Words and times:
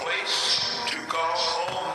He's 0.00 1.91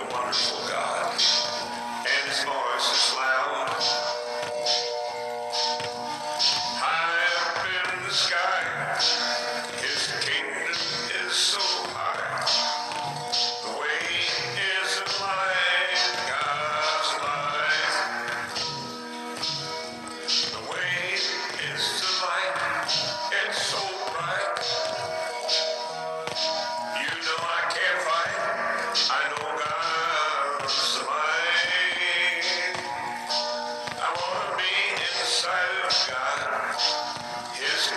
a 0.00 0.12
wonderful 0.12 0.58
God. 0.68 1.12
And 1.12 2.28
his 2.28 2.44
voice 2.44 2.88
is 2.92 3.14
loud. 3.16 3.68
High 6.66 7.26
up 7.36 7.66
in 7.94 8.04
the 8.04 8.12
sky, 8.12 8.62
his 9.82 10.12
kingdom 10.24 10.76
is 11.26 11.32
so 11.32 11.60
high. 11.92 12.46
The 13.62 13.70
way 13.78 14.06
isn't 14.82 15.12
God's. 16.28 17.10
The 20.52 20.60
way 20.70 21.14
is 21.74 22.09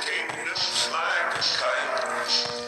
gegen 0.01 0.49
das 0.49 0.59
Schweigestein. 0.59 2.62